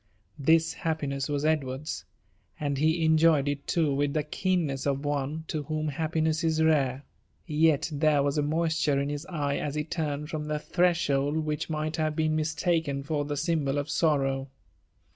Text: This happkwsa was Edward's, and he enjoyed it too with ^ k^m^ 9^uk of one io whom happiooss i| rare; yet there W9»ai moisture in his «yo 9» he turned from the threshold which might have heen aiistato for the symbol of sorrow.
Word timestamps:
This 0.39 0.73
happkwsa 0.73 1.29
was 1.29 1.45
Edward's, 1.45 2.05
and 2.59 2.79
he 2.79 3.05
enjoyed 3.05 3.47
it 3.47 3.67
too 3.67 3.93
with 3.93 4.13
^ 4.13 4.13
k^m^ 4.23 4.65
9^uk 4.65 4.87
of 4.87 5.05
one 5.05 5.45
io 5.53 5.61
whom 5.61 5.91
happiooss 5.91 6.59
i| 6.59 6.65
rare; 6.65 7.03
yet 7.45 7.87
there 7.93 8.21
W9»ai 8.23 8.41
moisture 8.43 8.99
in 8.99 9.09
his 9.09 9.27
«yo 9.29 9.35
9» 9.37 9.75
he 9.77 9.83
turned 9.83 10.27
from 10.27 10.45
the 10.47 10.57
threshold 10.57 11.45
which 11.45 11.69
might 11.69 11.97
have 11.97 12.15
heen 12.15 12.33
aiistato 12.33 13.05
for 13.05 13.25
the 13.25 13.37
symbol 13.37 13.77
of 13.77 13.91
sorrow. 13.91 14.49